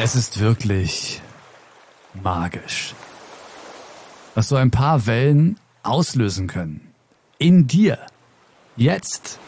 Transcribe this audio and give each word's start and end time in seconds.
Es 0.00 0.14
ist 0.14 0.38
wirklich 0.38 1.20
magisch, 2.14 2.94
was 4.36 4.48
so 4.48 4.54
ein 4.54 4.70
paar 4.70 5.06
Wellen 5.06 5.58
auslösen 5.82 6.46
können. 6.46 6.94
In 7.38 7.66
dir. 7.66 7.98
Jetzt. 8.76 9.40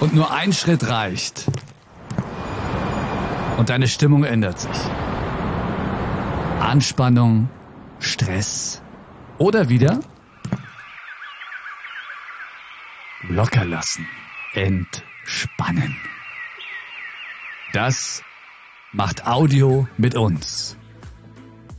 Und 0.00 0.14
nur 0.14 0.32
ein 0.32 0.54
Schritt 0.54 0.88
reicht. 0.88 1.44
Und 3.58 3.68
deine 3.68 3.86
Stimmung 3.86 4.24
ändert 4.24 4.60
sich. 4.60 4.80
Anspannung, 6.60 7.50
Stress 8.00 8.80
oder 9.36 9.68
wieder 9.68 10.00
locker 13.28 13.64
lassen, 13.64 14.06
entspannen. 14.54 15.96
Das 17.72 18.22
macht 18.92 19.26
Audio 19.26 19.88
mit 19.96 20.14
uns. 20.14 20.76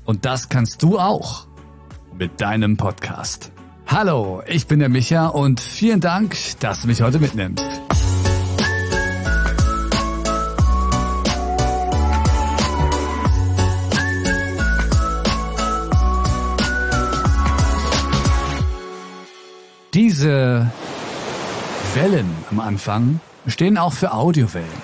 Und 0.03 0.25
das 0.25 0.49
kannst 0.49 0.83
du 0.83 0.99
auch 0.99 1.47
mit 2.17 2.41
deinem 2.41 2.77
Podcast. 2.77 3.51
Hallo, 3.87 4.43
ich 4.47 4.67
bin 4.67 4.79
der 4.79 4.89
Micha 4.89 5.27
und 5.27 5.59
vielen 5.59 6.01
Dank, 6.01 6.35
dass 6.59 6.81
du 6.81 6.87
mich 6.87 7.01
heute 7.01 7.19
mitnimmst. 7.19 7.63
Diese 19.93 20.69
Wellen 21.95 22.29
am 22.51 22.59
Anfang 22.59 23.21
stehen 23.47 23.77
auch 23.77 23.93
für 23.93 24.13
Audiowellen. 24.13 24.81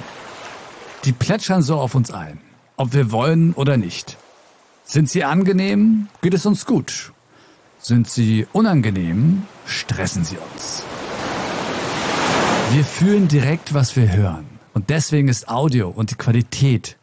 Die 1.04 1.12
plätschern 1.12 1.62
so 1.62 1.78
auf 1.78 1.94
uns 1.94 2.10
ein, 2.12 2.40
ob 2.78 2.94
wir 2.94 3.12
wollen 3.12 3.54
oder 3.54 3.76
nicht. 3.78 4.18
Sind 4.86 5.10
sie 5.10 5.24
angenehm, 5.24 6.08
geht 6.22 6.34
es 6.34 6.46
uns 6.46 6.66
gut. 6.66 7.12
Sind 7.80 8.10
sie 8.10 8.48
unangenehm, 8.54 9.44
stressen 9.66 10.24
sie 10.24 10.38
uns. 10.54 10.84
Wir 12.72 12.86
fühlen 12.86 13.28
direkt, 13.28 13.74
was 13.74 13.96
wir 13.96 14.14
hören. 14.14 14.48
Und 14.74 14.90
deswegen 14.90 15.28
ist 15.28 15.50
Audio 15.50 15.90
und 15.90 16.12
die 16.12 16.16
Qualität 16.16 16.98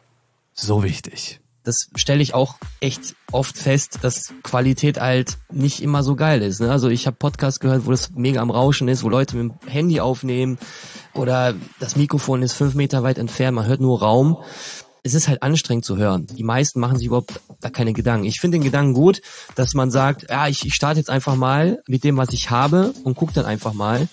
so 0.53 0.83
wichtig 0.83 1.39
das 1.69 1.89
stelle 1.95 2.23
ich 2.23 2.33
auch 2.33 2.55
echt 2.79 3.15
oft 3.31 3.55
fest, 3.55 3.99
dass 4.01 4.33
Qualität 4.41 4.99
halt 4.99 5.37
nicht 5.51 5.83
immer 5.83 6.01
so 6.01 6.15
geil 6.15 6.41
ist. 6.41 6.61
Ne? 6.61 6.71
Also 6.71 6.89
ich 6.89 7.05
habe 7.05 7.15
Podcasts 7.15 7.59
gehört, 7.59 7.85
wo 7.85 7.91
das 7.91 8.09
mega 8.15 8.41
am 8.41 8.49
Rauschen 8.49 8.87
ist, 8.87 9.03
wo 9.03 9.09
Leute 9.09 9.37
mit 9.37 9.51
dem 9.51 9.69
Handy 9.69 9.99
aufnehmen 9.99 10.57
oder 11.13 11.53
das 11.79 11.95
Mikrofon 11.95 12.41
ist 12.41 12.53
fünf 12.53 12.73
Meter 12.73 13.03
weit 13.03 13.19
entfernt, 13.19 13.55
man 13.55 13.67
hört 13.67 13.81
nur 13.81 13.99
Raum. 13.99 14.37
Es 15.03 15.13
ist 15.13 15.27
halt 15.27 15.43
anstrengend 15.43 15.85
zu 15.85 15.97
hören. 15.97 16.25
Die 16.25 16.43
meisten 16.43 16.79
machen 16.79 16.97
sich 16.97 17.05
überhaupt 17.05 17.39
da 17.61 17.69
keine 17.69 17.93
Gedanken. 17.93 18.25
Ich 18.25 18.41
finde 18.41 18.57
den 18.57 18.63
Gedanken 18.63 18.93
gut, 18.93 19.21
dass 19.55 19.75
man 19.75 19.91
sagt, 19.91 20.25
ja, 20.29 20.47
ich, 20.47 20.65
ich 20.65 20.73
starte 20.73 20.99
jetzt 20.99 21.11
einfach 21.11 21.35
mal 21.35 21.83
mit 21.87 22.03
dem, 22.03 22.17
was 22.17 22.33
ich 22.33 22.49
habe 22.49 22.93
und 23.03 23.15
gucke 23.15 23.33
dann 23.33 23.45
einfach 23.45 23.73
mal 23.73 24.07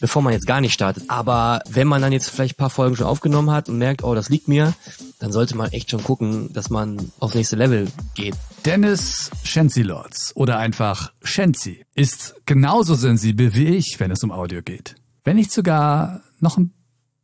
bevor 0.00 0.22
man 0.22 0.32
jetzt 0.32 0.46
gar 0.46 0.60
nicht 0.60 0.72
startet. 0.72 1.04
Aber 1.08 1.60
wenn 1.68 1.86
man 1.86 2.02
dann 2.02 2.12
jetzt 2.12 2.30
vielleicht 2.30 2.54
ein 2.54 2.58
paar 2.58 2.70
Folgen 2.70 2.96
schon 2.96 3.06
aufgenommen 3.06 3.50
hat 3.50 3.68
und 3.68 3.78
merkt, 3.78 4.04
oh, 4.04 4.14
das 4.14 4.28
liegt 4.28 4.48
mir, 4.48 4.74
dann 5.18 5.32
sollte 5.32 5.56
man 5.56 5.72
echt 5.72 5.90
schon 5.90 6.02
gucken, 6.02 6.52
dass 6.52 6.70
man 6.70 7.12
aufs 7.18 7.34
nächste 7.34 7.56
Level 7.56 7.88
geht. 8.14 8.34
Dennis 8.64 9.30
Schenzilords 9.44 10.34
oder 10.36 10.58
einfach 10.58 11.12
Shenzi 11.22 11.84
ist 11.94 12.34
genauso 12.46 12.94
sensibel 12.94 13.54
wie 13.54 13.66
ich, 13.66 13.98
wenn 14.00 14.10
es 14.10 14.22
um 14.22 14.32
Audio 14.32 14.62
geht. 14.62 14.96
Wenn 15.24 15.36
nicht 15.36 15.52
sogar 15.52 16.22
noch 16.40 16.58
ein 16.58 16.72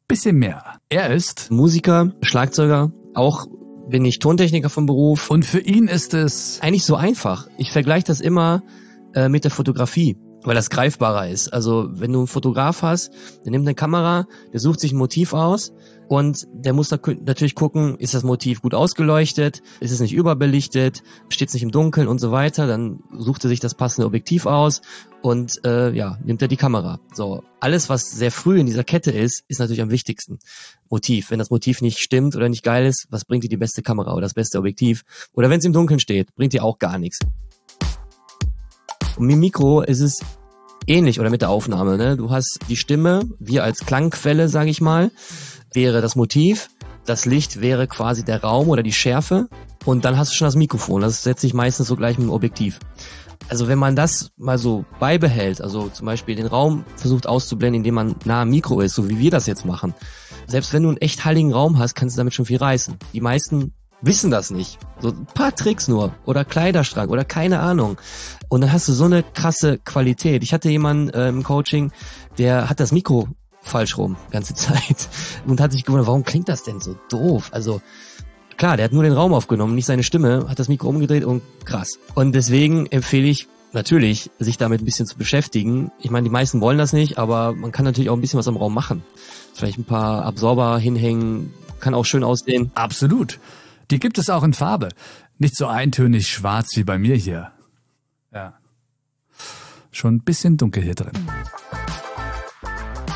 bisschen 0.08 0.36
mehr. 0.36 0.78
Er 0.88 1.12
ist 1.12 1.50
Musiker, 1.50 2.12
Schlagzeuger, 2.22 2.92
auch 3.14 3.46
bin 3.88 4.04
ich 4.04 4.18
Tontechniker 4.18 4.70
vom 4.70 4.86
Beruf. 4.86 5.30
Und 5.30 5.44
für 5.44 5.60
ihn 5.60 5.88
ist 5.88 6.14
es 6.14 6.60
eigentlich 6.62 6.84
so 6.84 6.96
einfach. 6.96 7.48
Ich 7.58 7.72
vergleiche 7.72 8.06
das 8.06 8.20
immer 8.20 8.62
äh, 9.14 9.28
mit 9.28 9.44
der 9.44 9.50
Fotografie 9.50 10.16
weil 10.44 10.54
das 10.54 10.70
greifbarer 10.70 11.28
ist. 11.28 11.52
Also 11.52 11.88
wenn 11.92 12.12
du 12.12 12.20
einen 12.20 12.26
Fotograf 12.26 12.82
hast, 12.82 13.12
der 13.44 13.50
nimmt 13.50 13.66
eine 13.66 13.74
Kamera, 13.74 14.26
der 14.52 14.60
sucht 14.60 14.80
sich 14.80 14.92
ein 14.92 14.98
Motiv 14.98 15.32
aus 15.32 15.72
und 16.08 16.46
der 16.52 16.72
muss 16.72 16.88
da 16.88 16.98
natürlich 17.24 17.54
gucken, 17.54 17.96
ist 17.96 18.14
das 18.14 18.22
Motiv 18.22 18.62
gut 18.62 18.74
ausgeleuchtet, 18.74 19.62
ist 19.80 19.92
es 19.92 20.00
nicht 20.00 20.12
überbelichtet, 20.12 21.02
steht 21.28 21.48
es 21.48 21.54
nicht 21.54 21.62
im 21.62 21.70
Dunkeln 21.70 22.08
und 22.08 22.18
so 22.18 22.32
weiter. 22.32 22.66
Dann 22.66 23.00
sucht 23.16 23.44
er 23.44 23.48
sich 23.48 23.60
das 23.60 23.74
passende 23.74 24.06
Objektiv 24.06 24.46
aus 24.46 24.82
und 25.22 25.64
äh, 25.64 25.90
ja, 25.92 26.18
nimmt 26.24 26.42
er 26.42 26.48
die 26.48 26.56
Kamera. 26.56 27.00
So, 27.14 27.44
alles, 27.60 27.88
was 27.88 28.10
sehr 28.10 28.32
früh 28.32 28.58
in 28.58 28.66
dieser 28.66 28.84
Kette 28.84 29.12
ist, 29.12 29.44
ist 29.48 29.60
natürlich 29.60 29.82
am 29.82 29.90
wichtigsten. 29.90 30.38
Motiv. 30.90 31.30
Wenn 31.30 31.38
das 31.38 31.50
Motiv 31.50 31.80
nicht 31.80 31.98
stimmt 32.00 32.36
oder 32.36 32.48
nicht 32.48 32.64
geil 32.64 32.84
ist, 32.84 33.06
was 33.10 33.24
bringt 33.24 33.44
dir 33.44 33.48
die 33.48 33.56
beste 33.56 33.82
Kamera 33.82 34.12
oder 34.12 34.22
das 34.22 34.34
beste 34.34 34.58
Objektiv? 34.58 35.04
Oder 35.32 35.48
wenn 35.48 35.60
es 35.60 35.64
im 35.64 35.72
Dunkeln 35.72 36.00
steht, 36.00 36.34
bringt 36.34 36.52
dir 36.52 36.64
auch 36.64 36.78
gar 36.78 36.98
nichts. 36.98 37.20
Und 39.16 39.26
mit 39.26 39.34
dem 39.34 39.40
Mikro 39.40 39.82
ist 39.82 40.00
es 40.00 40.20
ähnlich 40.86 41.20
oder 41.20 41.30
mit 41.30 41.42
der 41.42 41.50
Aufnahme. 41.50 41.96
Ne? 41.96 42.16
Du 42.16 42.30
hast 42.30 42.58
die 42.68 42.76
Stimme, 42.76 43.22
wir 43.38 43.64
als 43.64 43.84
Klangquelle, 43.86 44.48
sage 44.48 44.70
ich 44.70 44.80
mal, 44.80 45.10
wäre 45.72 46.00
das 46.00 46.16
Motiv. 46.16 46.68
Das 47.04 47.24
Licht 47.26 47.60
wäre 47.60 47.86
quasi 47.88 48.24
der 48.24 48.42
Raum 48.42 48.68
oder 48.68 48.82
die 48.82 48.92
Schärfe. 48.92 49.48
Und 49.84 50.04
dann 50.04 50.16
hast 50.16 50.30
du 50.30 50.36
schon 50.36 50.46
das 50.46 50.54
Mikrofon. 50.54 51.02
Das 51.02 51.22
setzt 51.22 51.40
sich 51.40 51.54
meistens 51.54 51.88
so 51.88 51.96
gleich 51.96 52.18
mit 52.18 52.28
dem 52.28 52.32
Objektiv. 52.32 52.78
Also 53.48 53.68
wenn 53.68 53.78
man 53.78 53.96
das 53.96 54.30
mal 54.36 54.56
so 54.56 54.84
beibehält, 55.00 55.60
also 55.60 55.88
zum 55.88 56.06
Beispiel 56.06 56.36
den 56.36 56.46
Raum 56.46 56.84
versucht 56.96 57.26
auszublenden, 57.26 57.80
indem 57.80 57.94
man 57.94 58.14
nah 58.24 58.42
am 58.42 58.50
Mikro 58.50 58.80
ist, 58.80 58.94
so 58.94 59.08
wie 59.08 59.18
wir 59.18 59.30
das 59.30 59.46
jetzt 59.46 59.64
machen. 59.64 59.94
Selbst 60.46 60.72
wenn 60.72 60.84
du 60.84 60.90
einen 60.90 60.98
echt 60.98 61.24
heiligen 61.24 61.52
Raum 61.52 61.78
hast, 61.78 61.94
kannst 61.94 62.16
du 62.16 62.20
damit 62.20 62.34
schon 62.34 62.46
viel 62.46 62.58
reißen. 62.58 62.96
Die 63.12 63.20
meisten 63.20 63.74
wissen 64.02 64.30
das 64.30 64.50
nicht. 64.50 64.78
So 65.00 65.08
ein 65.08 65.26
paar 65.34 65.54
Tricks 65.54 65.88
nur 65.88 66.14
oder 66.26 66.44
Kleiderschrank 66.44 67.10
oder 67.10 67.24
keine 67.24 67.60
Ahnung. 67.60 67.98
Und 68.48 68.60
dann 68.60 68.72
hast 68.72 68.88
du 68.88 68.92
so 68.92 69.04
eine 69.04 69.22
krasse 69.22 69.78
Qualität. 69.78 70.42
Ich 70.42 70.52
hatte 70.52 70.68
jemanden 70.68 71.10
äh, 71.10 71.28
im 71.28 71.42
Coaching, 71.42 71.92
der 72.38 72.68
hat 72.68 72.80
das 72.80 72.92
Mikro 72.92 73.28
falsch 73.62 73.96
rum 73.96 74.16
ganze 74.30 74.54
Zeit 74.56 75.08
und 75.46 75.60
hat 75.60 75.72
sich 75.72 75.84
gewundert, 75.84 76.08
warum 76.08 76.24
klingt 76.24 76.48
das 76.48 76.64
denn 76.64 76.80
so 76.80 76.96
doof? 77.08 77.50
Also 77.52 77.80
klar, 78.56 78.76
der 78.76 78.84
hat 78.84 78.92
nur 78.92 79.04
den 79.04 79.12
Raum 79.12 79.32
aufgenommen, 79.32 79.74
nicht 79.74 79.86
seine 79.86 80.02
Stimme, 80.02 80.46
hat 80.48 80.58
das 80.58 80.68
Mikro 80.68 80.88
umgedreht 80.88 81.24
und 81.24 81.42
krass. 81.64 81.98
Und 82.14 82.34
deswegen 82.34 82.86
empfehle 82.86 83.28
ich 83.28 83.48
natürlich, 83.72 84.30
sich 84.38 84.58
damit 84.58 84.82
ein 84.82 84.84
bisschen 84.84 85.06
zu 85.06 85.16
beschäftigen. 85.16 85.90
Ich 86.00 86.10
meine, 86.10 86.24
die 86.24 86.30
meisten 86.30 86.60
wollen 86.60 86.78
das 86.78 86.92
nicht, 86.92 87.18
aber 87.18 87.54
man 87.54 87.72
kann 87.72 87.84
natürlich 87.84 88.10
auch 88.10 88.16
ein 88.16 88.20
bisschen 88.20 88.38
was 88.38 88.48
am 88.48 88.56
Raum 88.56 88.74
machen. 88.74 89.02
Vielleicht 89.54 89.78
ein 89.78 89.84
paar 89.84 90.24
Absorber 90.24 90.78
hinhängen, 90.78 91.54
kann 91.80 91.94
auch 91.94 92.04
schön 92.04 92.24
aussehen. 92.24 92.70
Absolut. 92.74 93.40
Die 93.92 93.98
gibt 93.98 94.16
es 94.16 94.30
auch 94.30 94.42
in 94.42 94.54
Farbe. 94.54 94.88
Nicht 95.36 95.54
so 95.54 95.66
eintönig 95.66 96.26
schwarz 96.26 96.76
wie 96.76 96.82
bei 96.82 96.98
mir 96.98 97.14
hier. 97.14 97.52
Ja. 98.32 98.54
Schon 99.90 100.14
ein 100.14 100.20
bisschen 100.22 100.56
dunkel 100.56 100.82
hier 100.82 100.94
drin. 100.94 101.12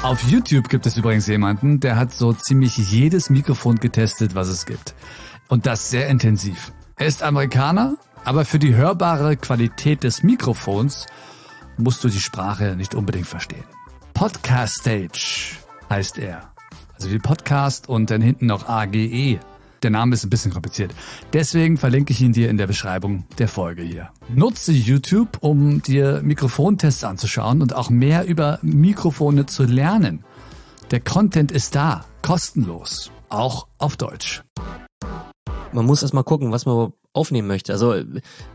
Auf 0.03 0.23
YouTube 0.25 0.69
gibt 0.69 0.85
es 0.85 0.99
übrigens 0.99 1.27
jemanden, 1.29 1.81
der 1.81 1.97
hat 1.97 2.13
so 2.13 2.35
ziemlich 2.35 2.77
jedes 2.77 3.31
Mikrofon 3.31 3.77
getestet, 3.77 4.35
was 4.35 4.49
es 4.49 4.67
gibt. 4.67 4.95
Und 5.49 5.65
das 5.65 5.89
sehr 5.89 6.09
intensiv. 6.09 6.75
Er 6.97 7.07
ist 7.07 7.23
Amerikaner, 7.23 7.97
aber 8.27 8.45
für 8.45 8.59
die 8.59 8.75
hörbare 8.75 9.39
Qualität 9.39 10.05
des 10.05 10.23
Mikrofons 10.23 11.07
musst 11.79 12.05
du 12.05 12.11
die 12.11 12.21
Sprache 12.21 12.77
nicht 12.77 12.95
unbedingt 12.95 13.29
verstehen. 13.29 13.65
Podcast 14.13 14.81
Stage 14.81 15.57
heißt 15.89 16.19
er. 16.19 16.53
Also 16.93 17.11
wie 17.11 17.19
Podcast 17.19 17.89
und 17.89 18.11
dann 18.11 18.21
hinten 18.21 18.45
noch 18.45 18.69
AGE 18.69 19.41
der 19.87 20.01
Name 20.01 20.15
ist 20.15 20.25
ein 20.25 20.31
bisschen 20.31 20.53
kompliziert. 20.53 20.93
Deswegen 21.33 21.77
verlinke 21.77 22.13
ich 22.13 22.21
ihn 22.21 22.33
dir 22.33 22.51
in 22.51 22.57
der 22.57 22.67
Beschreibung 22.67 23.25
der 23.39 23.47
Folge 23.47 23.83
hier. 23.83 24.11
Nutze 24.35 24.73
YouTube, 24.73 25.39
um 25.41 25.81
dir 25.81 26.23
Mikrofontests 26.25 27.05
anzuschauen 27.05 27.63
und 27.63 27.75
auch 27.75 27.89
mehr 27.89 28.27
über 28.27 28.59
Mikrofone 28.63 29.47
zu 29.47 29.63
lernen. 29.63 30.25
Der 30.91 31.01
Content 31.01 31.53
ist 31.53 31.77
da, 31.77 32.05
kostenlos, 32.23 33.13
auch 33.29 33.69
auf 33.79 33.97
Deutsch. 33.97 34.43
Man 35.77 35.85
muss 35.85 36.01
erst 36.01 36.15
mal 36.15 36.23
gucken, 36.23 36.53
was 36.53 36.65
man 36.65 36.95
aufnehmen 37.13 37.47
möchte. 37.47 37.71
Also 37.75 37.97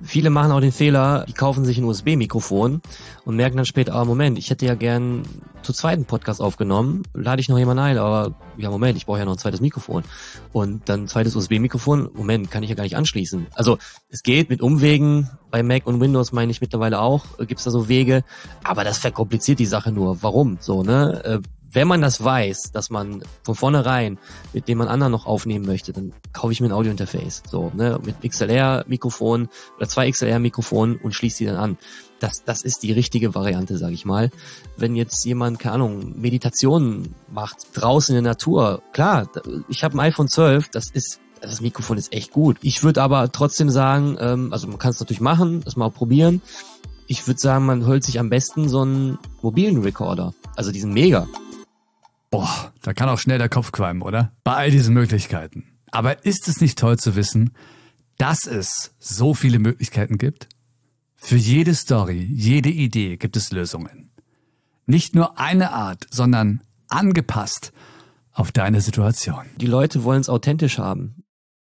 viele 0.01 0.31
machen 0.31 0.51
auch 0.51 0.59
den 0.59 0.71
Fehler, 0.71 1.23
die 1.27 1.33
kaufen 1.33 1.65
sich 1.65 1.77
ein 1.77 1.83
USB-Mikrofon 1.83 2.81
und 3.25 3.35
merken 3.35 3.57
dann 3.57 3.67
später, 3.67 3.93
ah 3.93 4.05
Moment, 4.05 4.39
ich 4.39 4.49
hätte 4.49 4.65
ja 4.65 4.73
gern 4.73 5.21
zu 5.61 5.71
zweiten 5.71 6.05
Podcast 6.05 6.41
aufgenommen, 6.41 7.03
lade 7.13 7.39
ich 7.39 7.47
noch 7.47 7.59
jemanden 7.59 7.83
ein, 7.83 7.99
aber 7.99 8.33
ja 8.57 8.71
Moment, 8.71 8.97
ich 8.97 9.05
brauche 9.05 9.19
ja 9.19 9.25
noch 9.25 9.33
ein 9.33 9.37
zweites 9.37 9.61
Mikrofon. 9.61 10.03
Und 10.51 10.89
dann 10.89 11.07
zweites 11.07 11.35
USB-Mikrofon, 11.35 12.09
Moment, 12.15 12.49
kann 12.49 12.63
ich 12.63 12.69
ja 12.69 12.75
gar 12.75 12.85
nicht 12.85 12.97
anschließen. 12.97 13.45
Also 13.53 13.77
es 14.09 14.23
geht 14.23 14.49
mit 14.49 14.63
Umwegen, 14.63 15.29
bei 15.51 15.61
Mac 15.61 15.85
und 15.85 16.01
Windows 16.01 16.31
meine 16.31 16.51
ich 16.51 16.59
mittlerweile 16.59 17.01
auch, 17.01 17.23
gibt's 17.45 17.65
da 17.65 17.69
so 17.69 17.87
Wege, 17.87 18.23
aber 18.63 18.83
das 18.83 18.97
verkompliziert 18.97 19.59
die 19.59 19.67
Sache 19.67 19.91
nur. 19.91 20.23
Warum? 20.23 20.57
So, 20.59 20.81
ne? 20.81 21.43
Wenn 21.73 21.87
man 21.87 22.01
das 22.01 22.23
weiß, 22.23 22.71
dass 22.73 22.89
man 22.89 23.23
von 23.43 23.55
vornherein 23.55 24.17
mit 24.51 24.67
dem 24.67 24.79
man 24.79 24.89
anderen 24.89 25.11
noch 25.11 25.25
aufnehmen 25.25 25.65
möchte, 25.65 25.93
dann 25.93 26.13
kaufe 26.33 26.51
ich 26.51 26.59
mir 26.59 26.67
ein 26.67 26.73
Audiointerface. 26.73 27.43
So, 27.49 27.71
ne, 27.73 27.99
mit 28.03 28.21
XLR-Mikrofon 28.21 29.47
oder 29.77 29.87
zwei 29.87 30.11
XLR-Mikrofonen 30.11 30.97
und 30.97 31.13
schließe 31.13 31.39
die 31.39 31.45
dann 31.45 31.55
an. 31.55 31.77
Das, 32.19 32.43
das 32.43 32.61
ist 32.61 32.83
die 32.83 32.91
richtige 32.91 33.33
Variante, 33.33 33.77
sage 33.77 33.93
ich 33.93 34.05
mal. 34.05 34.31
Wenn 34.75 34.95
jetzt 34.95 35.23
jemand, 35.25 35.59
keine 35.59 35.75
Ahnung, 35.75 36.19
Meditationen 36.19 37.15
macht, 37.31 37.57
draußen 37.73 38.15
in 38.15 38.23
der 38.23 38.33
Natur, 38.33 38.83
klar, 38.91 39.29
ich 39.69 39.83
habe 39.83 39.95
ein 39.95 40.01
iPhone 40.01 40.27
12, 40.27 40.69
das 40.69 40.89
ist 40.91 41.19
das 41.39 41.59
Mikrofon 41.59 41.97
ist 41.97 42.13
echt 42.13 42.31
gut. 42.31 42.57
Ich 42.61 42.83
würde 42.83 43.01
aber 43.01 43.31
trotzdem 43.31 43.71
sagen, 43.71 44.15
ähm, 44.19 44.53
also 44.53 44.67
man 44.67 44.77
kann 44.77 44.91
es 44.91 44.99
natürlich 44.99 45.21
machen, 45.21 45.61
das 45.65 45.75
mal 45.75 45.89
probieren. 45.89 46.41
Ich 47.07 47.25
würde 47.27 47.39
sagen, 47.39 47.65
man 47.65 47.87
holt 47.87 48.03
sich 48.03 48.19
am 48.19 48.29
besten 48.29 48.69
so 48.69 48.81
einen 48.81 49.17
mobilen 49.41 49.81
Recorder, 49.81 50.35
also 50.55 50.71
diesen 50.71 50.93
Mega. 50.93 51.27
Boah, 52.31 52.73
da 52.81 52.93
kann 52.93 53.09
auch 53.09 53.19
schnell 53.19 53.37
der 53.37 53.49
Kopf 53.49 53.71
qualmen, 53.71 54.01
oder? 54.01 54.31
Bei 54.45 54.55
all 54.55 54.71
diesen 54.71 54.93
Möglichkeiten. 54.93 55.65
Aber 55.91 56.25
ist 56.25 56.47
es 56.47 56.61
nicht 56.61 56.79
toll 56.79 56.97
zu 56.97 57.15
wissen, 57.15 57.51
dass 58.17 58.47
es 58.47 58.95
so 58.99 59.33
viele 59.33 59.59
Möglichkeiten 59.59 60.17
gibt? 60.17 60.47
Für 61.17 61.35
jede 61.35 61.75
Story, 61.75 62.25
jede 62.33 62.69
Idee 62.69 63.17
gibt 63.17 63.35
es 63.35 63.51
Lösungen. 63.51 64.11
Nicht 64.85 65.13
nur 65.13 65.39
eine 65.39 65.71
Art, 65.71 66.07
sondern 66.09 66.61
angepasst 66.87 67.73
auf 68.31 68.51
deine 68.53 68.79
Situation. 68.79 69.45
Die 69.57 69.67
Leute 69.67 70.03
wollen 70.05 70.21
es 70.21 70.29
authentisch 70.29 70.79
haben 70.79 71.20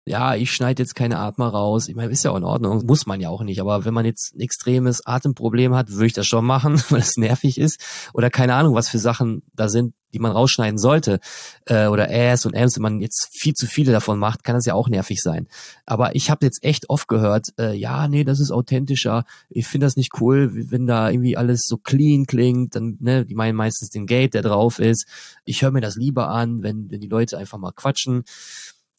ja, 0.05 0.35
ich 0.35 0.51
schneide 0.51 0.83
jetzt 0.83 0.95
keine 0.95 1.17
Atmer 1.17 1.47
raus. 1.47 1.87
Ich 1.87 1.95
meine, 1.95 2.11
ist 2.11 2.23
ja 2.23 2.31
auch 2.31 2.37
in 2.37 2.43
Ordnung, 2.43 2.85
muss 2.85 3.05
man 3.05 3.21
ja 3.21 3.29
auch 3.29 3.41
nicht. 3.41 3.61
Aber 3.61 3.85
wenn 3.85 3.93
man 3.93 4.05
jetzt 4.05 4.35
ein 4.35 4.41
extremes 4.41 5.05
Atemproblem 5.05 5.73
hat, 5.73 5.91
würde 5.91 6.07
ich 6.07 6.13
das 6.13 6.27
schon 6.27 6.45
machen, 6.45 6.81
weil 6.89 6.99
es 6.99 7.15
nervig 7.15 7.57
ist. 7.57 7.79
Oder 8.13 8.29
keine 8.29 8.55
Ahnung, 8.55 8.75
was 8.75 8.89
für 8.89 8.99
Sachen 8.99 9.43
da 9.53 9.69
sind, 9.69 9.93
die 10.13 10.19
man 10.19 10.33
rausschneiden 10.33 10.77
sollte. 10.77 11.19
Äh, 11.65 11.87
oder 11.87 12.09
Äs 12.11 12.45
und 12.45 12.53
Ms, 12.53 12.75
wenn 12.75 12.83
man 12.83 12.99
jetzt 12.99 13.29
viel 13.31 13.53
zu 13.53 13.65
viele 13.65 13.93
davon 13.93 14.19
macht, 14.19 14.43
kann 14.43 14.55
das 14.55 14.65
ja 14.65 14.73
auch 14.73 14.89
nervig 14.89 15.21
sein. 15.21 15.47
Aber 15.85 16.15
ich 16.15 16.29
habe 16.29 16.45
jetzt 16.45 16.63
echt 16.65 16.89
oft 16.89 17.07
gehört, 17.07 17.47
äh, 17.57 17.73
ja, 17.73 18.09
nee, 18.09 18.25
das 18.25 18.41
ist 18.41 18.51
authentischer. 18.51 19.23
Ich 19.49 19.67
finde 19.67 19.87
das 19.87 19.95
nicht 19.95 20.19
cool, 20.19 20.51
wenn 20.69 20.85
da 20.85 21.09
irgendwie 21.09 21.37
alles 21.37 21.63
so 21.65 21.77
clean 21.77 22.25
klingt. 22.25 22.75
Dann, 22.75 22.97
ne, 22.99 23.25
die 23.25 23.35
meinen 23.35 23.55
meistens 23.55 23.89
den 23.89 24.05
Gate, 24.05 24.33
der 24.33 24.41
drauf 24.41 24.79
ist. 24.79 25.07
Ich 25.45 25.61
höre 25.61 25.71
mir 25.71 25.81
das 25.81 25.95
lieber 25.95 26.27
an, 26.27 26.61
wenn, 26.61 26.91
wenn 26.91 26.99
die 26.99 27.07
Leute 27.07 27.37
einfach 27.37 27.57
mal 27.57 27.71
quatschen. 27.71 28.23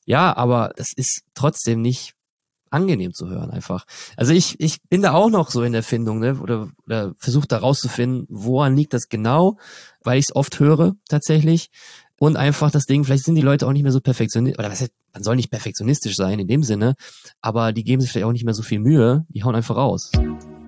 Ja, 0.05 0.37
aber 0.37 0.73
das 0.77 0.93
ist 0.95 1.23
trotzdem 1.35 1.81
nicht 1.83 2.15
angenehm 2.75 3.15
zu 3.15 3.29
hören 3.29 3.51
einfach. 3.51 3.85
Also 4.17 4.33
ich, 4.33 4.59
ich 4.59 4.83
bin 4.91 5.01
da 5.01 5.12
auch 5.12 5.31
noch 5.31 5.51
so 5.51 5.62
in 5.62 5.73
der 5.73 5.83
Findung, 5.83 6.19
ne? 6.19 6.39
oder, 6.41 6.69
oder 6.85 7.15
versuche 7.17 7.47
da 7.47 7.59
rauszufinden, 7.59 8.27
woran 8.29 8.77
liegt 8.77 8.93
das 8.93 9.09
genau, 9.09 9.56
weil 10.03 10.19
ich 10.19 10.27
es 10.29 10.37
oft 10.37 10.59
höre 10.59 10.95
tatsächlich. 11.09 11.71
Und 12.19 12.37
einfach 12.37 12.71
das 12.71 12.87
Ding, 12.87 13.05
vielleicht 13.05 13.25
sind 13.25 13.35
die 13.35 13.43
Leute 13.43 13.67
auch 13.67 13.73
nicht 13.73 13.83
mehr 13.83 13.93
so 13.93 14.01
perfektionistisch, 14.01 14.59
oder 14.59 14.71
was 14.71 14.81
heißt, 14.81 14.93
man 15.12 15.23
soll 15.23 15.37
nicht 15.37 15.51
perfektionistisch 15.51 16.17
sein 16.17 16.39
in 16.39 16.49
dem 16.49 16.62
Sinne, 16.62 16.95
aber 17.41 17.73
die 17.73 17.85
geben 17.85 18.03
sich 18.03 18.11
vielleicht 18.11 18.27
auch 18.27 18.33
nicht 18.33 18.45
mehr 18.45 18.55
so 18.55 18.62
viel 18.62 18.81
Mühe, 18.81 19.25
die 19.29 19.45
hauen 19.45 19.55
einfach 19.55 19.77
raus. 19.77 20.11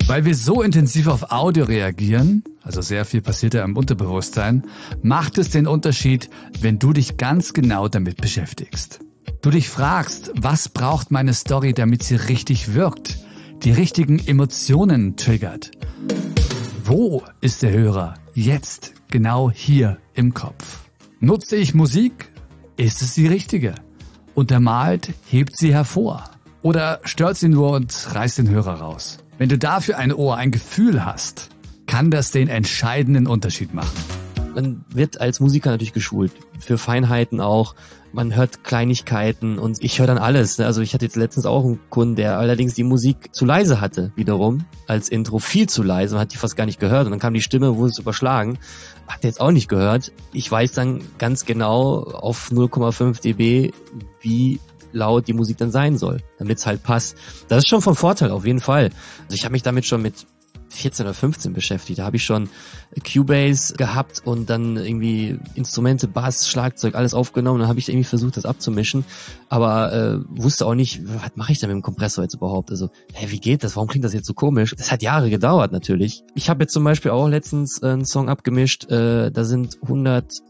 Weil 0.06 0.24
wir 0.24 0.34
so 0.36 0.62
intensiv 0.62 1.08
auf 1.08 1.32
Audio 1.32 1.64
reagieren, 1.64 2.44
also 2.62 2.80
sehr 2.80 3.04
viel 3.04 3.22
passiert 3.22 3.54
ja 3.54 3.64
im 3.64 3.76
Unterbewusstsein, 3.76 4.64
macht 5.02 5.38
es 5.38 5.50
den 5.50 5.66
Unterschied, 5.66 6.30
wenn 6.60 6.78
du 6.78 6.92
dich 6.92 7.16
ganz 7.16 7.52
genau 7.52 7.88
damit 7.88 8.18
beschäftigst. 8.18 9.00
Du 9.46 9.52
dich 9.52 9.68
fragst, 9.68 10.32
was 10.34 10.68
braucht 10.68 11.12
meine 11.12 11.32
Story, 11.32 11.72
damit 11.72 12.02
sie 12.02 12.16
richtig 12.16 12.74
wirkt, 12.74 13.16
die 13.62 13.70
richtigen 13.70 14.18
Emotionen 14.26 15.14
triggert. 15.14 15.70
Wo 16.82 17.22
ist 17.40 17.62
der 17.62 17.70
Hörer 17.70 18.14
jetzt 18.34 18.94
genau 19.08 19.48
hier 19.52 19.98
im 20.14 20.34
Kopf? 20.34 20.80
Nutze 21.20 21.54
ich 21.54 21.74
Musik? 21.74 22.28
Ist 22.76 23.02
es 23.02 23.14
die 23.14 23.28
richtige? 23.28 23.76
Untermalt 24.34 25.14
hebt 25.28 25.56
sie 25.56 25.72
hervor? 25.72 26.24
Oder 26.62 26.98
stört 27.04 27.36
sie 27.36 27.48
nur 27.48 27.70
und 27.70 27.94
reißt 28.16 28.38
den 28.38 28.50
Hörer 28.50 28.80
raus? 28.80 29.18
Wenn 29.38 29.48
du 29.48 29.58
dafür 29.58 29.96
ein 29.96 30.12
Ohr, 30.12 30.38
ein 30.38 30.50
Gefühl 30.50 31.04
hast, 31.04 31.50
kann 31.86 32.10
das 32.10 32.32
den 32.32 32.48
entscheidenden 32.48 33.28
Unterschied 33.28 33.72
machen. 33.72 34.15
Man 34.56 34.84
wird 34.88 35.20
als 35.20 35.38
Musiker 35.38 35.70
natürlich 35.70 35.92
geschult, 35.92 36.32
für 36.58 36.78
Feinheiten 36.78 37.40
auch 37.40 37.76
man 38.16 38.34
hört 38.34 38.64
Kleinigkeiten 38.64 39.58
und 39.58 39.84
ich 39.84 39.98
höre 39.98 40.06
dann 40.06 40.16
alles. 40.16 40.56
Ne? 40.56 40.64
Also 40.64 40.80
ich 40.80 40.94
hatte 40.94 41.04
jetzt 41.04 41.16
letztens 41.16 41.44
auch 41.44 41.64
einen 41.64 41.78
Kunden, 41.90 42.16
der 42.16 42.38
allerdings 42.38 42.72
die 42.72 42.82
Musik 42.82 43.34
zu 43.34 43.44
leise 43.44 43.78
hatte, 43.82 44.10
wiederum, 44.16 44.64
als 44.86 45.10
Intro 45.10 45.38
viel 45.38 45.68
zu 45.68 45.82
leise 45.82 46.14
und 46.14 46.20
hat 46.22 46.32
die 46.32 46.38
fast 46.38 46.56
gar 46.56 46.64
nicht 46.64 46.80
gehört. 46.80 47.04
Und 47.04 47.10
dann 47.10 47.20
kam 47.20 47.34
die 47.34 47.42
Stimme, 47.42 47.76
wurde 47.76 47.90
es 47.90 47.98
überschlagen. 47.98 48.58
Hat 49.06 49.22
er 49.22 49.28
jetzt 49.28 49.40
auch 49.40 49.50
nicht 49.50 49.68
gehört. 49.68 50.12
Ich 50.32 50.50
weiß 50.50 50.72
dann 50.72 51.02
ganz 51.18 51.44
genau 51.44 52.04
auf 52.04 52.50
0,5 52.50 53.20
dB, 53.20 53.72
wie 54.22 54.60
laut 54.92 55.28
die 55.28 55.34
Musik 55.34 55.58
dann 55.58 55.70
sein 55.70 55.98
soll, 55.98 56.22
damit 56.38 56.56
es 56.56 56.64
halt 56.64 56.82
passt. 56.82 57.18
Das 57.48 57.58
ist 57.58 57.68
schon 57.68 57.82
von 57.82 57.94
Vorteil, 57.94 58.30
auf 58.30 58.46
jeden 58.46 58.60
Fall. 58.60 58.90
Also 59.24 59.34
ich 59.34 59.44
habe 59.44 59.52
mich 59.52 59.62
damit 59.62 59.84
schon 59.84 60.00
mit 60.00 60.26
14 60.70 61.06
oder 61.06 61.14
15 61.14 61.52
beschäftigt. 61.52 61.98
Da 61.98 62.04
habe 62.04 62.16
ich 62.16 62.24
schon 62.24 62.48
Cubase 63.12 63.74
gehabt 63.74 64.22
und 64.24 64.50
dann 64.50 64.76
irgendwie 64.76 65.38
Instrumente, 65.54 66.08
Bass, 66.08 66.48
Schlagzeug, 66.48 66.94
alles 66.94 67.14
aufgenommen. 67.14 67.60
Dann 67.60 67.68
habe 67.68 67.78
ich 67.78 67.88
irgendwie 67.88 68.04
versucht, 68.04 68.36
das 68.36 68.44
abzumischen, 68.44 69.04
aber 69.48 69.92
äh, 69.92 70.18
wusste 70.28 70.66
auch 70.66 70.74
nicht, 70.74 71.00
was 71.04 71.36
mache 71.36 71.52
ich 71.52 71.58
da 71.58 71.66
mit 71.66 71.74
dem 71.74 71.82
Kompressor 71.82 72.24
jetzt 72.24 72.34
überhaupt? 72.34 72.70
Also, 72.70 72.90
hä, 73.12 73.26
wie 73.30 73.40
geht 73.40 73.64
das? 73.64 73.76
Warum 73.76 73.88
klingt 73.88 74.04
das 74.04 74.12
jetzt 74.12 74.26
so 74.26 74.34
komisch? 74.34 74.74
Das 74.76 74.90
hat 74.90 75.02
Jahre 75.02 75.30
gedauert 75.30 75.72
natürlich. 75.72 76.22
Ich 76.34 76.48
habe 76.50 76.64
jetzt 76.64 76.72
zum 76.72 76.84
Beispiel 76.84 77.10
auch 77.10 77.28
letztens 77.28 77.82
äh, 77.82 77.86
einen 77.86 78.04
Song 78.04 78.28
abgemischt, 78.28 78.90
äh, 78.90 79.30
da 79.30 79.44
sind 79.44 79.78
100 79.82 80.42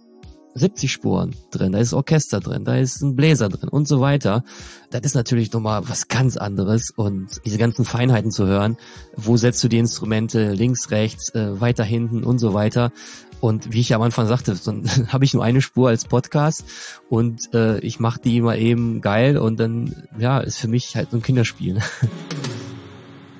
70 0.57 0.91
Spuren 0.91 1.35
drin, 1.51 1.73
da 1.73 1.79
ist 1.79 1.93
Orchester 1.93 2.41
drin, 2.41 2.65
da 2.65 2.77
ist 2.77 3.03
ein 3.03 3.15
Bläser 3.15 3.49
drin 3.49 3.69
und 3.69 3.87
so 3.87 4.01
weiter. 4.01 4.43
Das 4.91 5.03
ist 5.03 5.15
natürlich 5.15 5.53
nochmal 5.53 5.89
was 5.89 6.09
ganz 6.09 6.37
anderes 6.37 6.91
und 6.95 7.41
diese 7.45 7.59
ganzen 7.59 7.85
Feinheiten 7.85 8.31
zu 8.31 8.47
hören, 8.47 8.77
wo 9.15 9.37
setzt 9.37 9.63
du 9.63 9.69
die 9.69 9.79
Instrumente 9.79 10.53
links, 10.53 10.91
rechts, 10.91 11.35
äh, 11.35 11.61
weiter 11.61 11.85
hinten 11.85 12.25
und 12.25 12.39
so 12.39 12.55
weiter. 12.55 12.93
Und 13.41 13.73
wie 13.73 13.81
ich 13.81 13.95
am 13.95 14.03
Anfang 14.03 14.27
sagte, 14.27 14.55
so, 14.55 14.73
habe 15.09 15.25
ich 15.25 15.35
nur 15.35 15.45
eine 15.45 15.61
Spur 15.61 15.89
als 15.89 16.07
Podcast 16.07 16.65
und 17.11 17.53
äh, 17.55 17.79
ich 17.81 18.01
mache 18.01 18.21
die 18.21 18.41
mal 18.41 18.59
eben 18.59 19.01
geil 19.01 19.37
und 19.37 19.61
dann 19.61 20.05
ja 20.19 20.39
ist 20.39 20.59
für 20.59 20.69
mich 20.69 20.97
halt 20.97 21.11
so 21.11 21.19
ein 21.19 21.23
Kinderspiel. 21.23 21.79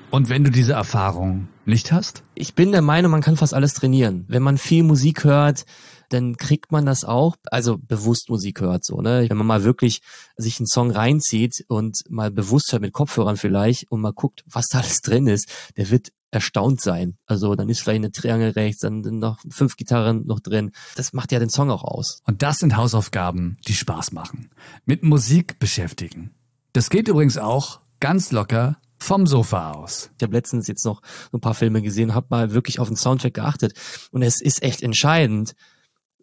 Und 0.09 0.29
wenn 0.29 0.43
du 0.43 0.51
diese 0.51 0.73
Erfahrung 0.73 1.49
nicht 1.65 1.91
hast? 1.91 2.23
Ich 2.33 2.55
bin 2.55 2.71
der 2.71 2.81
Meinung, 2.81 3.11
man 3.11 3.21
kann 3.21 3.35
fast 3.35 3.53
alles 3.53 3.73
trainieren. 3.73 4.25
Wenn 4.29 4.41
man 4.41 4.57
viel 4.57 4.83
Musik 4.83 5.25
hört, 5.25 5.65
dann 6.09 6.37
kriegt 6.37 6.71
man 6.71 6.85
das 6.85 7.03
auch, 7.03 7.35
also 7.51 7.77
bewusst 7.77 8.29
Musik 8.29 8.61
hört 8.61 8.85
so, 8.85 9.01
ne? 9.01 9.25
Wenn 9.27 9.37
man 9.37 9.47
mal 9.47 9.63
wirklich 9.65 10.01
sich 10.37 10.59
einen 10.59 10.67
Song 10.67 10.91
reinzieht 10.91 11.65
und 11.67 11.97
mal 12.09 12.31
bewusst 12.31 12.71
hört 12.71 12.81
mit 12.81 12.93
Kopfhörern 12.93 13.35
vielleicht 13.35 13.91
und 13.91 13.99
mal 13.99 14.13
guckt, 14.13 14.43
was 14.49 14.67
da 14.67 14.79
alles 14.79 15.01
drin 15.01 15.27
ist, 15.27 15.49
der 15.75 15.89
wird 15.89 16.13
erstaunt 16.31 16.81
sein. 16.81 17.17
Also 17.25 17.55
dann 17.55 17.67
ist 17.67 17.81
vielleicht 17.81 17.97
eine 17.97 18.11
Triangel 18.11 18.51
rechts, 18.51 18.81
dann 18.81 19.01
noch 19.01 19.39
fünf 19.49 19.75
Gitarren 19.75 20.25
noch 20.25 20.39
drin. 20.39 20.71
Das 20.95 21.11
macht 21.11 21.33
ja 21.33 21.39
den 21.39 21.49
Song 21.49 21.69
auch 21.69 21.83
aus. 21.83 22.21
Und 22.25 22.41
das 22.41 22.59
sind 22.59 22.77
Hausaufgaben, 22.77 23.57
die 23.67 23.73
Spaß 23.73 24.13
machen. 24.13 24.49
Mit 24.85 25.03
Musik 25.03 25.59
beschäftigen. 25.59 26.31
Das 26.71 26.89
geht 26.89 27.09
übrigens 27.09 27.37
auch 27.37 27.79
ganz 27.99 28.31
locker 28.31 28.77
vom 28.97 29.27
Sofa 29.27 29.71
aus. 29.71 30.09
Ich 30.17 30.23
habe 30.23 30.33
letztens 30.33 30.67
jetzt 30.67 30.85
noch 30.85 31.01
ein 31.31 31.39
paar 31.39 31.53
Filme 31.53 31.81
gesehen, 31.81 32.15
habe 32.15 32.27
mal 32.29 32.53
wirklich 32.53 32.79
auf 32.79 32.87
den 32.87 32.97
Soundtrack 32.97 33.35
geachtet 33.35 33.73
und 34.11 34.21
es 34.21 34.41
ist 34.41 34.63
echt 34.63 34.81
entscheidend, 34.81 35.55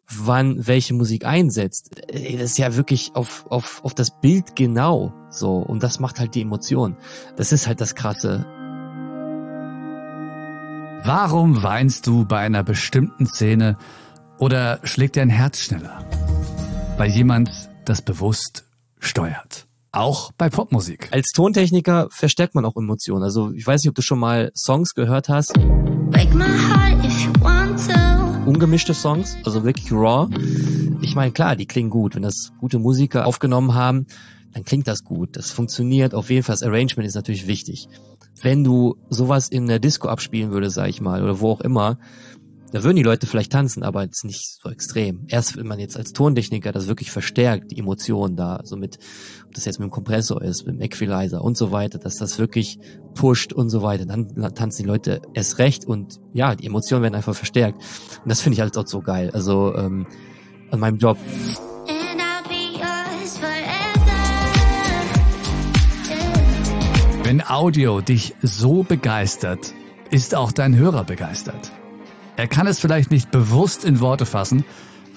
wann 0.09 0.67
welche 0.67 0.95
Musik 0.95 1.25
einsetzt. 1.25 1.91
Das 2.09 2.21
ist 2.21 2.59
ja 2.59 2.77
wirklich 2.77 3.13
auf, 3.15 3.47
auf, 3.49 3.85
auf 3.85 3.95
das 3.95 4.21
Bild 4.21 4.57
genau 4.57 5.15
so. 5.31 5.57
Und 5.57 5.83
das 5.83 6.01
macht 6.01 6.19
halt 6.19 6.35
die 6.35 6.43
Emotion. 6.43 6.97
Das 7.37 7.53
ist 7.53 7.67
halt 7.67 7.81
das 7.81 7.95
Krasse. 7.95 8.45
Warum 11.05 11.63
weinst 11.63 12.07
du 12.07 12.25
bei 12.25 12.39
einer 12.39 12.65
bestimmten 12.65 13.27
Szene 13.27 13.77
oder 14.39 14.81
schlägt 14.85 15.17
dein 15.17 15.29
Herz 15.29 15.61
schneller? 15.61 16.05
Bei 16.97 17.07
jemand, 17.07 17.51
das 17.85 18.03
bewusst 18.03 18.65
steuert. 19.01 19.67
Auch 19.95 20.33
bei 20.33 20.51
Popmusik. 20.51 21.09
Als 21.13 21.31
Tontechniker 21.31 22.09
verstärkt 22.11 22.57
man 22.57 22.65
auch 22.65 22.75
Emotionen. 22.75 23.23
Also 23.23 23.53
ich 23.53 23.65
weiß 23.65 23.81
nicht, 23.81 23.91
ob 23.91 23.95
du 23.95 24.03
schon 24.03 24.19
mal 24.19 24.51
Songs 24.53 24.95
gehört 24.95 25.29
hast. 25.29 25.53
Break 26.11 26.35
my 26.35 26.47
heart 26.47 27.05
if 27.05 27.25
you 27.25 27.31
want 27.41 27.79
to 27.89 28.51
ungemischte 28.51 28.93
Songs, 28.93 29.37
also 29.45 29.63
wirklich 29.63 29.93
raw. 29.93 30.29
Ich 31.01 31.15
meine, 31.15 31.31
klar, 31.31 31.55
die 31.55 31.67
klingen 31.67 31.91
gut. 31.91 32.17
Wenn 32.17 32.23
das 32.23 32.53
gute 32.59 32.81
Musiker 32.81 33.25
aufgenommen 33.25 33.75
haben, 33.75 34.07
dann 34.53 34.65
klingt 34.65 34.89
das 34.89 35.05
gut. 35.05 35.37
Das 35.37 35.53
funktioniert 35.53 36.13
auf 36.13 36.29
jeden 36.29 36.43
Fall. 36.43 36.55
Das 36.55 36.65
Arrangement 36.65 37.07
ist 37.07 37.15
natürlich 37.15 37.47
wichtig. 37.47 37.89
Wenn 38.43 38.65
du 38.65 38.97
sowas 39.11 39.49
in 39.49 39.69
der 39.69 39.79
Disco 39.79 40.09
abspielen 40.09 40.51
würdest, 40.51 40.75
sag 40.75 40.89
ich 40.89 41.01
mal, 41.01 41.23
oder 41.23 41.39
wo 41.39 41.51
auch 41.51 41.61
immer, 41.61 41.99
Da 42.75 42.83
würden 42.83 42.97
die 42.97 43.05
Leute 43.05 43.29
vielleicht 43.29 43.53
tanzen, 43.53 43.85
aber 43.85 44.03
jetzt 44.03 44.25
nicht 44.25 44.61
so 44.61 44.69
extrem. 44.69 45.27
Erst 45.29 45.57
wenn 45.57 45.69
man 45.69 45.79
jetzt 45.79 45.97
als 45.97 46.13
Tontechniker 46.13 46.73
das 46.73 46.89
wirklich 46.89 47.13
verstärkt, 47.13 47.71
die 47.71 47.79
Emotionen 47.79 48.35
da, 48.35 48.63
so 48.65 48.77
mit, 48.77 48.99
ob 49.47 49.55
das 49.55 49.65
jetzt 49.65 49.79
mit 49.79 49.87
dem 49.87 49.93
Kompressor 49.93 50.43
ist, 50.43 50.67
mit 50.67 50.75
dem 50.75 50.81
Equalizer 50.81 51.41
und 51.41 51.57
so 51.57 51.71
weiter, 51.71 52.01
dass 52.01 52.17
das 52.17 52.41
wirklich 52.41 52.81
pusht 53.15 53.53
und 53.53 53.71
so 53.71 53.83
weiter, 53.83 54.07
dann 54.07 54.35
tanzen 54.57 54.83
die 54.83 54.89
Leute 54.89 55.23
erst 55.35 55.59
recht 55.59 55.85
und 55.85 56.19
ja, 56.33 56.57
die 56.57 56.67
Emotionen 56.67 57.05
werden 57.05 57.15
einfach 57.15 57.37
verstärkt. 57.37 57.81
Und 58.25 58.29
das 58.29 58.41
finde 58.41 58.55
ich 58.55 58.61
halt 58.61 58.77
auch 58.77 58.89
so 58.89 59.03
geil. 59.03 59.31
Also 59.31 59.73
ähm, 59.77 60.09
an 60.73 60.81
meinem 60.81 60.99
Job. 60.99 61.17
Wenn 67.23 67.41
Audio 67.41 68.01
dich 68.01 68.35
so 68.43 68.83
begeistert, 68.83 69.73
ist 70.11 70.35
auch 70.35 70.51
dein 70.51 70.75
Hörer 70.75 71.05
begeistert. 71.05 71.71
Er 72.37 72.49
kann 72.49 72.67
es 72.67 72.81
vielleicht 72.81 73.11
nicht 73.11 73.31
bewusst 73.31 73.85
in 73.85 74.01
Worte 74.01 74.27
fassen, 74.27 74.65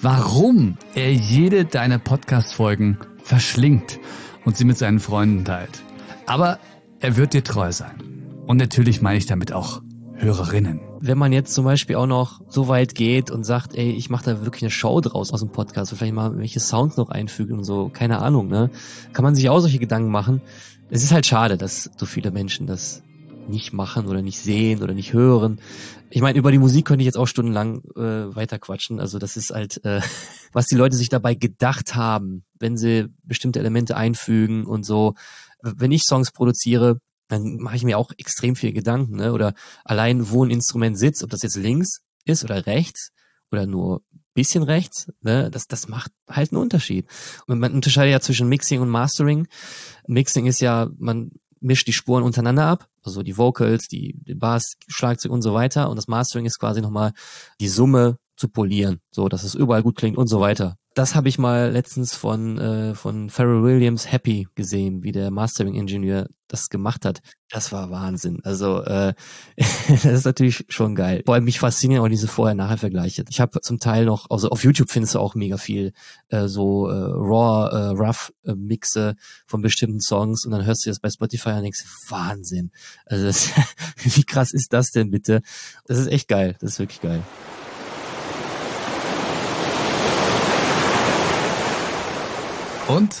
warum 0.00 0.76
er 0.94 1.12
jede 1.12 1.64
deiner 1.64 1.98
Podcast-Folgen 1.98 2.98
verschlingt 3.22 3.98
und 4.44 4.56
sie 4.56 4.64
mit 4.64 4.78
seinen 4.78 5.00
Freunden 5.00 5.44
teilt. 5.44 5.82
Aber 6.26 6.58
er 7.00 7.16
wird 7.16 7.34
dir 7.34 7.42
treu 7.42 7.72
sein. 7.72 8.42
Und 8.46 8.58
natürlich 8.58 9.02
meine 9.02 9.18
ich 9.18 9.26
damit 9.26 9.52
auch 9.52 9.82
Hörerinnen. 10.14 10.80
Wenn 11.00 11.18
man 11.18 11.32
jetzt 11.32 11.54
zum 11.54 11.64
Beispiel 11.64 11.96
auch 11.96 12.06
noch 12.06 12.40
so 12.48 12.68
weit 12.68 12.94
geht 12.94 13.30
und 13.30 13.44
sagt, 13.44 13.74
ey, 13.74 13.90
ich 13.90 14.10
mache 14.10 14.24
da 14.24 14.44
wirklich 14.44 14.62
eine 14.62 14.70
Show 14.70 15.00
draus 15.00 15.32
aus 15.32 15.40
dem 15.40 15.50
Podcast, 15.50 15.92
vielleicht 15.96 16.14
mal 16.14 16.38
welche 16.38 16.60
Sounds 16.60 16.96
noch 16.96 17.10
einfügen 17.10 17.58
und 17.58 17.64
so, 17.64 17.88
keine 17.88 18.20
Ahnung, 18.20 18.48
ne? 18.48 18.70
Kann 19.12 19.24
man 19.24 19.34
sich 19.34 19.48
auch 19.48 19.60
solche 19.60 19.78
Gedanken 19.78 20.10
machen 20.10 20.40
es 20.90 21.02
ist 21.02 21.12
halt 21.12 21.26
schade, 21.26 21.56
dass 21.56 21.90
so 21.96 22.06
viele 22.06 22.30
Menschen 22.30 22.66
das 22.66 23.02
nicht 23.48 23.72
machen 23.72 24.06
oder 24.06 24.22
nicht 24.22 24.38
sehen 24.38 24.82
oder 24.82 24.94
nicht 24.94 25.12
hören. 25.12 25.60
Ich 26.10 26.22
meine, 26.22 26.38
über 26.38 26.52
die 26.52 26.58
Musik 26.58 26.86
könnte 26.86 27.02
ich 27.02 27.06
jetzt 27.06 27.18
auch 27.18 27.26
stundenlang 27.26 27.82
äh, 27.96 28.34
weiterquatschen. 28.34 29.00
Also 29.00 29.18
das 29.18 29.36
ist 29.36 29.50
halt, 29.50 29.84
äh, 29.84 30.00
was 30.52 30.66
die 30.66 30.76
Leute 30.76 30.96
sich 30.96 31.08
dabei 31.08 31.34
gedacht 31.34 31.94
haben, 31.94 32.44
wenn 32.58 32.76
sie 32.76 33.08
bestimmte 33.22 33.58
Elemente 33.58 33.96
einfügen 33.96 34.64
und 34.64 34.84
so. 34.84 35.14
Wenn 35.62 35.92
ich 35.92 36.02
Songs 36.04 36.32
produziere, 36.32 37.00
dann 37.28 37.56
mache 37.56 37.76
ich 37.76 37.84
mir 37.84 37.98
auch 37.98 38.12
extrem 38.16 38.56
viel 38.56 38.72
Gedanken. 38.72 39.16
Ne? 39.16 39.32
Oder 39.32 39.54
allein, 39.84 40.30
wo 40.30 40.44
ein 40.44 40.50
Instrument 40.50 40.98
sitzt, 40.98 41.22
ob 41.22 41.30
das 41.30 41.42
jetzt 41.42 41.56
links 41.56 42.00
ist 42.24 42.44
oder 42.44 42.66
rechts 42.66 43.10
oder 43.50 43.66
nur 43.66 44.02
bisschen 44.38 44.62
rechts, 44.62 45.10
ne, 45.20 45.50
das, 45.50 45.66
das 45.66 45.88
macht 45.88 46.12
halt 46.28 46.52
einen 46.52 46.62
Unterschied. 46.62 47.06
Und 47.48 47.58
man 47.58 47.72
unterscheidet 47.72 48.12
ja 48.12 48.20
zwischen 48.20 48.48
Mixing 48.48 48.80
und 48.80 48.88
Mastering. 48.88 49.48
Mixing 50.06 50.46
ist 50.46 50.60
ja, 50.60 50.88
man 50.96 51.32
mischt 51.60 51.86
die 51.86 51.92
Spuren 51.92 52.22
untereinander 52.22 52.66
ab, 52.66 52.88
also 53.02 53.22
die 53.22 53.36
Vocals, 53.36 53.88
die, 53.88 54.14
die 54.24 54.34
Bass, 54.34 54.74
Schlagzeug 54.86 55.32
und 55.32 55.42
so 55.42 55.54
weiter. 55.54 55.90
Und 55.90 55.96
das 55.96 56.08
Mastering 56.08 56.46
ist 56.46 56.58
quasi 56.58 56.80
nochmal 56.80 57.12
die 57.60 57.68
Summe 57.68 58.18
zu 58.38 58.48
polieren, 58.48 59.00
so 59.10 59.28
dass 59.28 59.44
es 59.44 59.54
überall 59.54 59.82
gut 59.82 59.96
klingt 59.96 60.16
und 60.16 60.28
so 60.28 60.40
weiter 60.40 60.76
das 60.98 61.14
habe 61.14 61.28
ich 61.28 61.38
mal 61.38 61.70
letztens 61.70 62.16
von, 62.16 62.58
äh, 62.58 62.94
von 62.96 63.30
Pharrell 63.30 63.62
Williams 63.62 64.10
Happy 64.10 64.48
gesehen, 64.56 65.04
wie 65.04 65.12
der 65.12 65.30
Mastering-Ingenieur 65.30 66.26
das 66.48 66.70
gemacht 66.70 67.04
hat. 67.04 67.20
Das 67.50 67.70
war 67.70 67.90
Wahnsinn. 67.90 68.40
Also 68.42 68.82
äh, 68.82 69.14
das 69.56 70.04
ist 70.04 70.24
natürlich 70.24 70.64
schon 70.68 70.96
geil. 70.96 71.22
Vor 71.24 71.36
allem 71.36 71.44
mich 71.44 71.60
faszinieren 71.60 72.02
auch 72.02 72.08
diese 72.08 72.26
Vorher-Nachher-Vergleiche. 72.26 73.24
Ich 73.30 73.40
habe 73.40 73.60
zum 73.60 73.78
Teil 73.78 74.06
noch, 74.06 74.28
also 74.28 74.48
auf 74.50 74.64
YouTube 74.64 74.90
findest 74.90 75.14
du 75.14 75.20
auch 75.20 75.36
mega 75.36 75.56
viel 75.56 75.92
äh, 76.30 76.48
so 76.48 76.88
äh, 76.88 76.94
Raw, 76.94 77.68
äh, 77.70 77.90
Rough 77.90 78.32
äh, 78.44 78.54
Mixe 78.56 79.14
von 79.46 79.62
bestimmten 79.62 80.00
Songs 80.00 80.44
und 80.46 80.50
dann 80.50 80.64
hörst 80.66 80.84
du 80.84 80.90
das 80.90 80.98
bei 80.98 81.10
Spotify 81.10 81.50
und 81.50 81.62
denkst, 81.62 81.84
Wahnsinn. 82.08 82.72
Also 83.06 83.24
das, 83.24 83.50
wie 84.02 84.24
krass 84.24 84.52
ist 84.52 84.72
das 84.72 84.90
denn 84.90 85.12
bitte? 85.12 85.42
Das 85.86 85.98
ist 85.98 86.08
echt 86.08 86.26
geil. 86.26 86.56
Das 86.60 86.72
ist 86.72 86.78
wirklich 86.80 87.00
geil. 87.00 87.22
Und? 92.88 93.14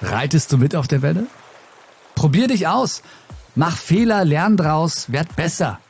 Reitest 0.00 0.52
du 0.52 0.58
mit 0.58 0.74
auf 0.74 0.86
der 0.86 1.02
Welle? 1.02 1.26
Probier 2.14 2.48
dich 2.48 2.68
aus. 2.68 3.02
Mach 3.54 3.76
Fehler, 3.76 4.24
lern 4.24 4.56
draus, 4.56 5.10
werd 5.10 5.34
besser. 5.34 5.80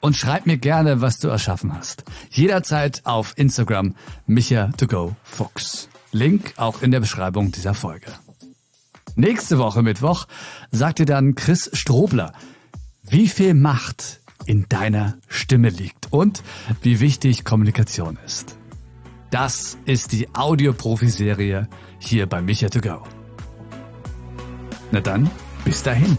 Und 0.00 0.16
schreib 0.16 0.46
mir 0.46 0.56
gerne, 0.56 1.00
was 1.00 1.18
du 1.18 1.28
erschaffen 1.28 1.76
hast. 1.76 2.04
Jederzeit 2.30 3.02
auf 3.04 3.34
Instagram 3.36 3.94
micha 4.26 4.68
to 4.76 4.86
go 4.86 5.16
fuchs. 5.24 5.88
Link 6.12 6.54
auch 6.56 6.82
in 6.82 6.90
der 6.90 7.00
Beschreibung 7.00 7.52
dieser 7.52 7.74
Folge. 7.74 8.06
Nächste 9.14 9.58
Woche 9.58 9.82
Mittwoch 9.82 10.26
sagt 10.70 11.00
dir 11.00 11.06
dann 11.06 11.34
Chris 11.34 11.70
Strobler, 11.72 12.32
wie 13.02 13.28
viel 13.28 13.54
Macht 13.54 14.20
in 14.46 14.68
deiner 14.68 15.18
Stimme 15.28 15.68
liegt 15.68 16.12
und 16.12 16.42
wie 16.82 17.00
wichtig 17.00 17.44
Kommunikation 17.44 18.18
ist. 18.24 18.56
Das 19.32 19.78
ist 19.86 20.12
die 20.12 20.28
Audioprofi-Serie 20.34 21.66
hier 21.98 22.26
bei 22.26 22.42
Micha 22.42 22.68
to 22.68 22.82
go. 22.82 23.02
Na 24.90 25.00
dann, 25.00 25.30
bis 25.64 25.82
dahin. 25.82 26.18